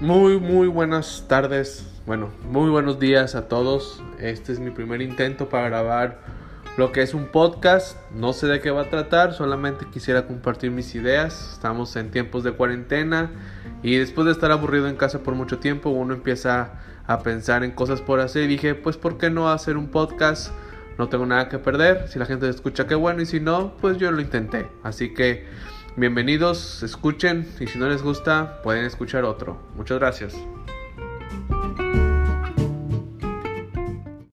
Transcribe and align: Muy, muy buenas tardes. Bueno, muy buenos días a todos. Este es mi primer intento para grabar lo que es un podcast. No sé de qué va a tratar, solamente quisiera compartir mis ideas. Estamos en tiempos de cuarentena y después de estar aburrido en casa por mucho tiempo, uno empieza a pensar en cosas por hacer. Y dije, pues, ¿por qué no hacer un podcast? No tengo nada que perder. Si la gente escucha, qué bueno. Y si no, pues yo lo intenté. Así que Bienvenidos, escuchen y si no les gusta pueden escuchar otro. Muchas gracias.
Muy, 0.00 0.40
muy 0.40 0.66
buenas 0.66 1.26
tardes. 1.28 1.86
Bueno, 2.06 2.30
muy 2.50 2.70
buenos 2.70 2.98
días 2.98 3.34
a 3.34 3.48
todos. 3.48 4.02
Este 4.18 4.50
es 4.50 4.58
mi 4.58 4.70
primer 4.70 5.02
intento 5.02 5.50
para 5.50 5.68
grabar 5.68 6.20
lo 6.78 6.90
que 6.90 7.02
es 7.02 7.12
un 7.12 7.26
podcast. 7.26 7.98
No 8.14 8.32
sé 8.32 8.46
de 8.46 8.60
qué 8.60 8.70
va 8.70 8.84
a 8.84 8.88
tratar, 8.88 9.34
solamente 9.34 9.84
quisiera 9.92 10.26
compartir 10.26 10.70
mis 10.70 10.94
ideas. 10.94 11.52
Estamos 11.52 11.94
en 11.96 12.10
tiempos 12.10 12.44
de 12.44 12.52
cuarentena 12.52 13.30
y 13.82 13.96
después 13.96 14.24
de 14.24 14.32
estar 14.32 14.50
aburrido 14.50 14.88
en 14.88 14.96
casa 14.96 15.18
por 15.18 15.34
mucho 15.34 15.58
tiempo, 15.58 15.90
uno 15.90 16.14
empieza 16.14 16.80
a 17.06 17.18
pensar 17.18 17.62
en 17.62 17.72
cosas 17.72 18.00
por 18.00 18.20
hacer. 18.20 18.44
Y 18.44 18.46
dije, 18.46 18.74
pues, 18.74 18.96
¿por 18.96 19.18
qué 19.18 19.28
no 19.28 19.50
hacer 19.50 19.76
un 19.76 19.88
podcast? 19.88 20.50
No 20.96 21.10
tengo 21.10 21.26
nada 21.26 21.50
que 21.50 21.58
perder. 21.58 22.08
Si 22.08 22.18
la 22.18 22.24
gente 22.24 22.48
escucha, 22.48 22.86
qué 22.86 22.94
bueno. 22.94 23.20
Y 23.20 23.26
si 23.26 23.38
no, 23.38 23.76
pues 23.76 23.98
yo 23.98 24.10
lo 24.10 24.22
intenté. 24.22 24.66
Así 24.82 25.12
que 25.12 25.44
Bienvenidos, 25.96 26.84
escuchen 26.84 27.48
y 27.58 27.66
si 27.66 27.76
no 27.76 27.88
les 27.88 28.02
gusta 28.02 28.62
pueden 28.62 28.84
escuchar 28.84 29.24
otro. 29.24 29.60
Muchas 29.74 29.98
gracias. 29.98 30.36